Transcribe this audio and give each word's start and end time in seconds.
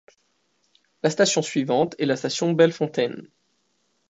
La 1.03 1.11
station 1.11 1.43
suivante 1.43 1.93
est 1.99 2.07
la 2.07 2.15
station 2.15 2.53
Bellefontaine. 2.53 3.27